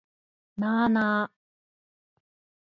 [0.57, 1.31] なあなあ